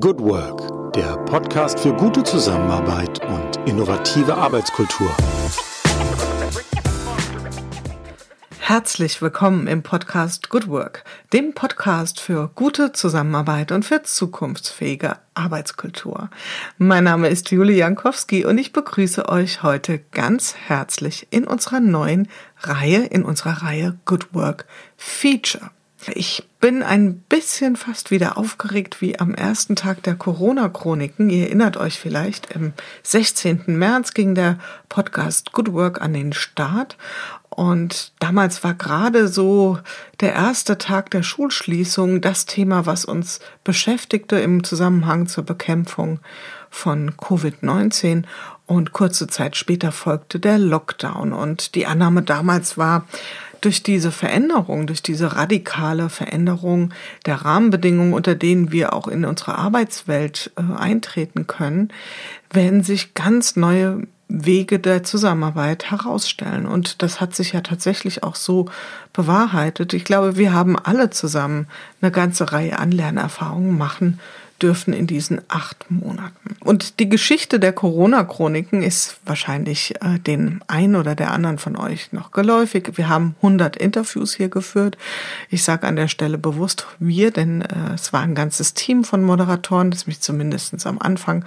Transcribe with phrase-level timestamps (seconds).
[0.00, 5.14] Good Work, der Podcast für gute Zusammenarbeit und innovative Arbeitskultur.
[8.58, 16.30] Herzlich willkommen im Podcast Good Work, dem Podcast für gute Zusammenarbeit und für zukunftsfähige Arbeitskultur.
[16.78, 22.28] Mein Name ist Julie Jankowski und ich begrüße euch heute ganz herzlich in unserer neuen
[22.60, 24.64] Reihe, in unserer Reihe Good Work
[24.96, 25.70] Feature.
[26.08, 31.30] Ich bin ein bisschen fast wieder aufgeregt wie am ersten Tag der Corona-Chroniken.
[31.30, 32.72] Ihr erinnert euch vielleicht, im
[33.04, 33.62] 16.
[33.66, 34.58] März ging der
[34.88, 36.96] Podcast Good Work an den Start.
[37.50, 39.78] Und damals war gerade so
[40.20, 46.18] der erste Tag der Schulschließung das Thema, was uns beschäftigte im Zusammenhang zur Bekämpfung
[46.68, 48.24] von Covid-19.
[48.66, 51.32] Und kurze Zeit später folgte der Lockdown.
[51.32, 53.06] Und die Annahme damals war,
[53.64, 56.92] durch diese Veränderung, durch diese radikale Veränderung
[57.26, 61.88] der Rahmenbedingungen, unter denen wir auch in unsere Arbeitswelt äh, eintreten können,
[62.50, 66.66] werden sich ganz neue Wege der Zusammenarbeit herausstellen.
[66.66, 68.66] Und das hat sich ja tatsächlich auch so
[69.12, 69.92] bewahrheitet.
[69.92, 71.66] Ich glaube, wir haben alle zusammen
[72.00, 74.20] eine ganze Reihe an Lernerfahrungen machen
[74.62, 76.56] dürfen in diesen acht Monaten.
[76.60, 82.12] Und die Geschichte der Corona-Chroniken ist wahrscheinlich äh, den einen oder der anderen von euch
[82.12, 82.92] noch geläufig.
[82.94, 84.96] Wir haben 100 Interviews hier geführt.
[85.50, 89.22] Ich sage an der Stelle bewusst wir, denn äh, es war ein ganzes Team von
[89.22, 91.44] Moderatoren, das mich zumindest am Anfang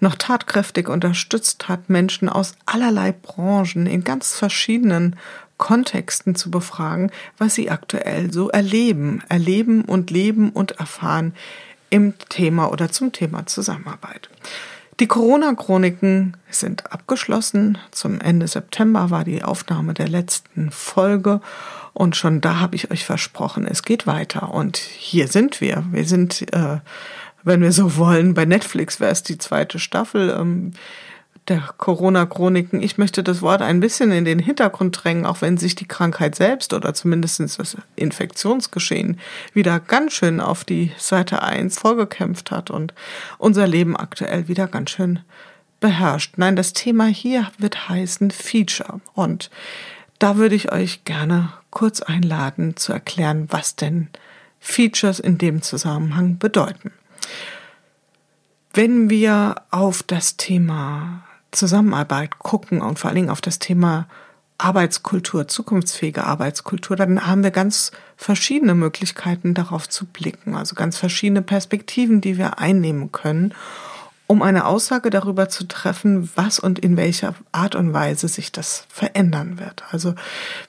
[0.00, 5.16] noch tatkräftig unterstützt hat, Menschen aus allerlei Branchen in ganz verschiedenen
[5.58, 11.32] Kontexten zu befragen, was sie aktuell so erleben, erleben und leben und erfahren
[11.90, 14.28] im Thema oder zum Thema Zusammenarbeit.
[14.98, 17.76] Die Corona-Chroniken sind abgeschlossen.
[17.90, 21.40] Zum Ende September war die Aufnahme der letzten Folge
[21.96, 24.52] und schon da habe ich euch versprochen, es geht weiter.
[24.52, 25.82] Und hier sind wir.
[25.92, 26.80] Wir sind, äh,
[27.42, 30.28] wenn wir so wollen, bei Netflix wäre es die zweite Staffel.
[30.38, 30.72] Ähm,
[31.48, 32.82] der Corona-Chroniken.
[32.82, 36.34] Ich möchte das Wort ein bisschen in den Hintergrund drängen, auch wenn sich die Krankheit
[36.34, 39.18] selbst oder zumindest das Infektionsgeschehen
[39.52, 42.94] wieder ganz schön auf die Seite 1 vorgekämpft hat und
[43.38, 45.20] unser Leben aktuell wieder ganz schön
[45.80, 46.34] beherrscht.
[46.36, 49.00] Nein, das Thema hier wird heißen Feature.
[49.14, 49.50] Und
[50.18, 54.08] da würde ich euch gerne kurz einladen zu erklären, was denn
[54.60, 56.92] Features in dem Zusammenhang bedeuten.
[58.72, 61.25] Wenn wir auf das Thema
[61.56, 64.06] Zusammenarbeit gucken und vor allen Dingen auf das Thema
[64.58, 71.42] Arbeitskultur, zukunftsfähige Arbeitskultur, dann haben wir ganz verschiedene Möglichkeiten darauf zu blicken, also ganz verschiedene
[71.42, 73.52] Perspektiven, die wir einnehmen können
[74.28, 78.86] um eine Aussage darüber zu treffen, was und in welcher Art und Weise sich das
[78.88, 79.84] verändern wird.
[79.92, 80.14] Also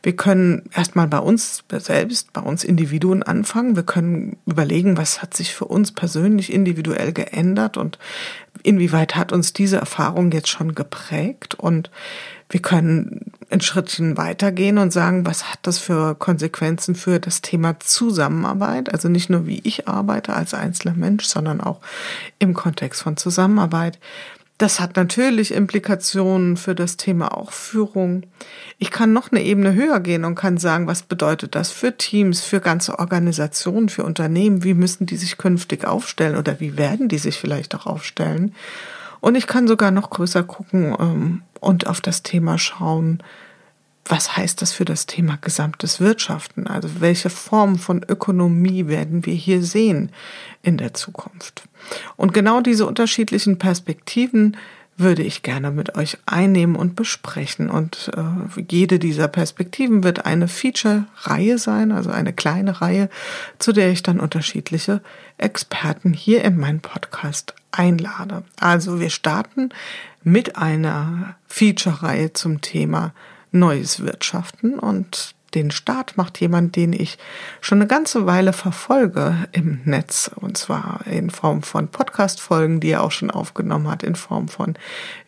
[0.04, 3.76] wir können erstmal bei uns selbst, bei uns Individuen anfangen.
[3.76, 7.98] Wir können überlegen, was hat sich für uns persönlich individuell geändert und
[8.68, 11.90] inwieweit hat uns diese Erfahrung jetzt schon geprägt und
[12.50, 17.80] wir können ein Schrittchen weitergehen und sagen, was hat das für Konsequenzen für das Thema
[17.80, 18.92] Zusammenarbeit?
[18.92, 21.80] Also nicht nur wie ich arbeite als einzelner Mensch, sondern auch
[22.40, 24.00] im Kontext von Zusammenarbeit.
[24.58, 28.24] Das hat natürlich Implikationen für das Thema auch Führung.
[28.80, 32.42] Ich kann noch eine Ebene höher gehen und kann sagen, was bedeutet das für Teams,
[32.42, 34.64] für ganze Organisationen, für Unternehmen?
[34.64, 38.56] Wie müssen die sich künftig aufstellen oder wie werden die sich vielleicht auch aufstellen?
[39.20, 43.22] Und ich kann sogar noch größer gucken ähm, und auf das Thema schauen,
[44.10, 46.68] was heißt das für das Thema gesamtes Wirtschaften?
[46.68, 50.12] Also welche Form von Ökonomie werden wir hier sehen
[50.64, 51.64] in der Zukunft?
[52.16, 54.58] Und genau diese unterschiedlichen Perspektiven
[54.98, 57.70] würde ich gerne mit euch einnehmen und besprechen.
[57.70, 63.10] Und äh, jede dieser Perspektiven wird eine Feature-Reihe sein, also eine kleine Reihe,
[63.60, 65.02] zu der ich dann unterschiedliche
[65.38, 68.44] Experten hier in meinen Podcast einlade.
[68.60, 69.70] Also wir starten
[70.24, 73.14] mit einer Feature-Reihe zum Thema
[73.52, 77.18] neues Wirtschaften und den Start macht jemand, den ich
[77.62, 83.04] schon eine ganze Weile verfolge im Netz und zwar in Form von Podcast-Folgen, die er
[83.04, 84.76] auch schon aufgenommen hat, in Form von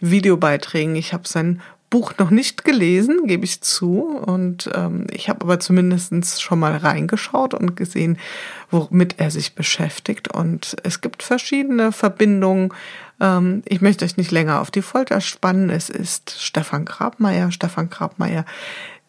[0.01, 0.95] Videobeiträgen.
[0.95, 4.01] Ich habe sein Buch noch nicht gelesen, gebe ich zu.
[4.03, 8.18] Und ähm, ich habe aber zumindest schon mal reingeschaut und gesehen,
[8.69, 10.33] womit er sich beschäftigt.
[10.33, 12.74] Und es gibt verschiedene Verbindungen.
[13.19, 15.69] Ähm, ich möchte euch nicht länger auf die Folter spannen.
[15.69, 17.51] Es ist Stefan Grabmeier.
[17.51, 18.45] Stefan Grabmeier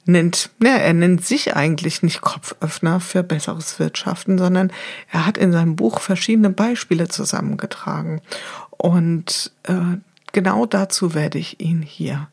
[0.07, 4.73] nennt, ja, er nennt sich eigentlich nicht Kopföffner für besseres Wirtschaften, sondern
[5.13, 8.23] er hat in seinem Buch verschiedene Beispiele zusammengetragen.
[8.71, 9.99] Und äh,
[10.33, 12.29] genau dazu werde ich ihn hier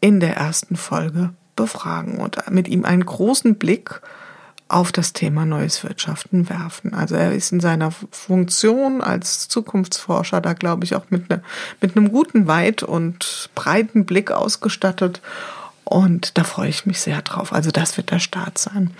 [0.00, 4.00] in der ersten Folge befragen und mit ihm einen großen Blick
[4.68, 6.92] auf das Thema neues Wirtschaften werfen.
[6.92, 11.42] Also er ist in seiner Funktion als Zukunftsforscher da, glaube ich, auch mit, ne,
[11.80, 15.20] mit einem guten, weit und breiten Blick ausgestattet.
[15.84, 17.52] Und da freue ich mich sehr drauf.
[17.52, 18.90] Also das wird der Start sein.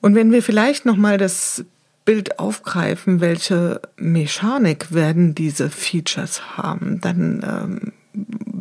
[0.00, 1.64] Und wenn wir vielleicht nochmal das
[2.06, 7.92] Bild aufgreifen, welche Mechanik werden diese Features haben, dann ähm,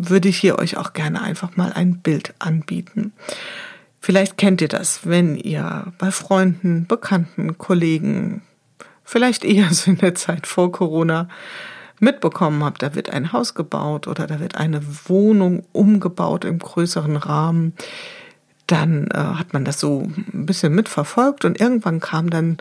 [0.10, 3.14] würde ich hier euch auch gerne einfach mal ein Bild anbieten.
[4.00, 8.42] Vielleicht kennt ihr das, wenn ihr bei Freunden, Bekannten, Kollegen,
[9.04, 11.28] vielleicht eher so in der Zeit vor Corona
[12.00, 17.16] mitbekommen habt, da wird ein Haus gebaut oder da wird eine Wohnung umgebaut im größeren
[17.16, 17.74] Rahmen,
[18.66, 20.02] dann äh, hat man das so
[20.34, 22.58] ein bisschen mitverfolgt und irgendwann kam dann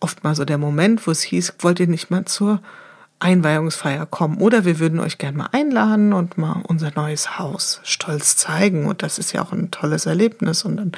[0.00, 2.60] oft mal so der Moment, wo es hieß, wollt ihr nicht mal zur
[3.20, 8.36] Einweihungsfeier kommen oder wir würden euch gerne mal einladen und mal unser neues Haus stolz
[8.36, 8.86] zeigen.
[8.86, 10.64] Und das ist ja auch ein tolles Erlebnis.
[10.64, 10.92] Und dann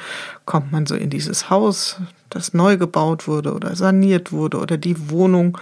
[0.45, 5.09] kommt man so in dieses Haus, das neu gebaut wurde oder saniert wurde oder die
[5.09, 5.57] Wohnung.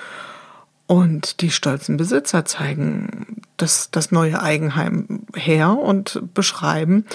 [0.88, 7.06] Und die stolzen Besitzer zeigen das, das neue Eigenheim her und beschreiben,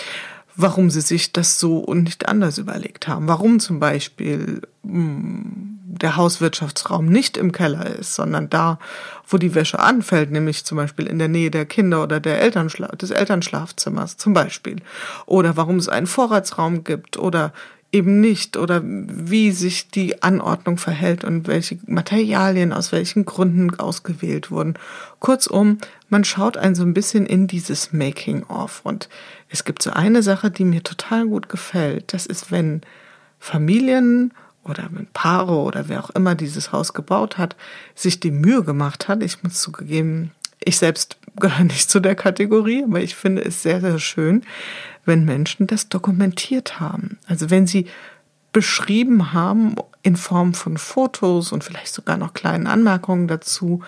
[0.56, 3.28] warum sie sich das so und nicht anders überlegt haben.
[3.28, 5.69] Warum zum Beispiel hm,
[6.02, 8.78] der Hauswirtschaftsraum nicht im Keller ist, sondern da,
[9.26, 12.88] wo die Wäsche anfällt, nämlich zum Beispiel in der Nähe der Kinder oder der Elternschla
[12.88, 14.76] des Elternschlafzimmers zum Beispiel.
[15.26, 17.52] Oder warum es einen Vorratsraum gibt oder
[17.92, 24.50] eben nicht oder wie sich die Anordnung verhält und welche Materialien aus welchen Gründen ausgewählt
[24.50, 24.74] wurden.
[25.18, 29.08] Kurzum, man schaut ein so ein bisschen in dieses Making-of und
[29.48, 32.12] es gibt so eine Sache, die mir total gut gefällt.
[32.12, 32.82] Das ist, wenn
[33.40, 34.32] Familien
[34.64, 37.56] oder wenn Paare oder wer auch immer dieses Haus gebaut hat,
[37.94, 39.22] sich die Mühe gemacht hat.
[39.22, 43.80] Ich muss zugegeben, ich selbst gehöre nicht zu der Kategorie, aber ich finde es sehr,
[43.80, 44.42] sehr schön,
[45.04, 47.18] wenn Menschen das dokumentiert haben.
[47.26, 47.86] Also wenn sie
[48.52, 53.82] beschrieben haben in Form von Fotos und vielleicht sogar noch kleinen Anmerkungen dazu,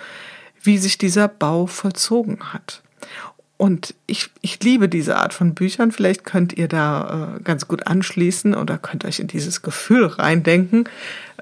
[0.62, 2.82] wie sich dieser Bau vollzogen hat.
[3.62, 5.93] Und ich, ich liebe diese Art von Büchern.
[5.93, 10.88] Vielleicht könnt ihr da äh, ganz gut anschließen oder könnt euch in dieses Gefühl reindenken,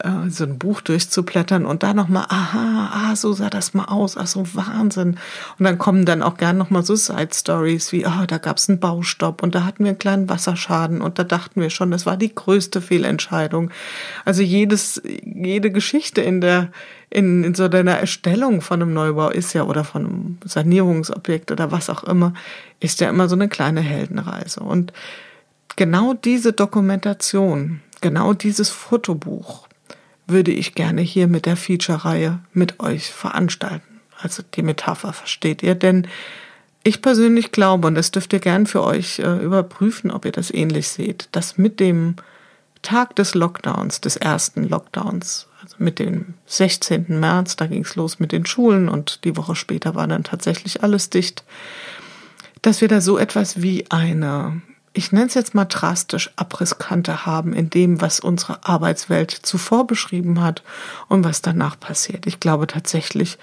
[0.04, 4.16] äh, so ein Buch durchzublättern und da nochmal, aha, ah, so sah das mal aus,
[4.16, 5.16] ach so Wahnsinn.
[5.58, 8.68] Und dann kommen dann auch gern nochmal so Side Stories wie, oh, da gab es
[8.68, 12.06] einen Baustopp und da hatten wir einen kleinen Wasserschaden und da dachten wir schon, das
[12.06, 13.70] war die größte Fehlentscheidung.
[14.24, 16.68] Also jedes, jede Geschichte in der,
[17.10, 21.72] in, in so deiner Erstellung von einem Neubau ist ja oder von einem Sanierungsobjekt oder
[21.72, 22.34] was auch immer,
[22.80, 24.60] ist ja immer so eine kleine Heldenreise.
[24.60, 24.92] Und
[25.76, 29.68] genau diese Dokumentation, genau dieses Fotobuch
[30.30, 34.00] würde ich gerne hier mit der Feature-Reihe mit euch veranstalten.
[34.18, 36.06] Also die Metapher versteht ihr, denn
[36.82, 40.52] ich persönlich glaube, und das dürft ihr gern für euch äh, überprüfen, ob ihr das
[40.52, 42.16] ähnlich seht, dass mit dem
[42.82, 47.20] Tag des Lockdowns, des ersten Lockdowns, also mit dem 16.
[47.20, 50.82] März, da ging es los mit den Schulen und die Woche später war dann tatsächlich
[50.82, 51.44] alles dicht,
[52.62, 54.62] dass wir da so etwas wie eine,
[54.92, 60.40] ich nenne es jetzt mal drastisch, Abrisskante haben in dem, was unsere Arbeitswelt zuvor beschrieben
[60.42, 60.62] hat
[61.08, 62.26] und was danach passiert.
[62.26, 63.38] Ich glaube tatsächlich,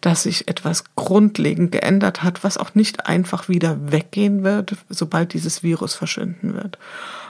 [0.00, 5.62] dass sich etwas grundlegend geändert hat, was auch nicht einfach wieder weggehen wird, sobald dieses
[5.62, 6.78] Virus verschwinden wird.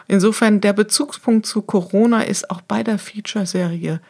[0.09, 4.01] Insofern der Bezugspunkt zu Corona ist auch bei der Feature-Serie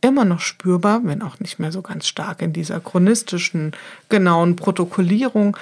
[0.00, 3.72] immer noch spürbar, wenn auch nicht mehr so ganz stark in dieser chronistischen,
[4.08, 5.56] genauen Protokollierung.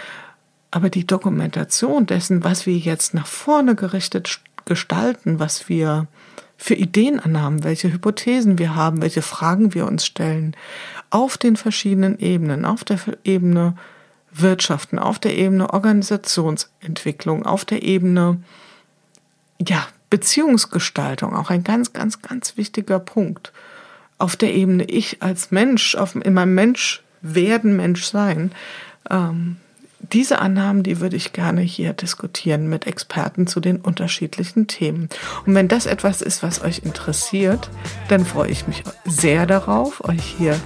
[0.74, 6.08] Aber die Dokumentation dessen, was wir jetzt nach vorne gerichtet gestalten, was wir
[6.56, 10.56] für Ideen anhaben, welche Hypothesen wir haben, welche Fragen wir uns stellen,
[11.10, 13.76] auf den verschiedenen Ebenen, auf der Ebene
[14.32, 18.42] Wirtschaften, auf der Ebene Organisationsentwicklung, auf der Ebene
[19.64, 23.52] ja, Beziehungsgestaltung, auch ein ganz, ganz, ganz wichtiger Punkt.
[24.18, 28.50] Auf der Ebene ich als Mensch, auf, in meinem Mensch werden, Mensch sein,
[29.08, 29.58] ähm,
[30.12, 35.08] diese Annahmen, die würde ich gerne hier diskutieren mit Experten zu den unterschiedlichen Themen.
[35.46, 37.70] Und wenn das etwas ist, was euch interessiert,
[38.08, 40.58] dann freue ich mich sehr darauf, euch hier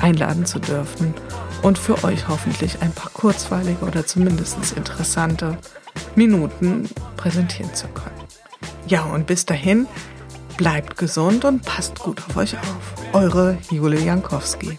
[0.00, 1.14] einladen zu dürfen
[1.62, 5.58] und für euch hoffentlich ein paar kurzweilige oder zumindest interessante
[6.16, 8.16] Minuten präsentieren zu können.
[8.86, 9.86] Ja, und bis dahin
[10.56, 12.94] Bleibt gesund und passt gut auf euch auf.
[13.12, 14.78] Eure Jule Jankowski.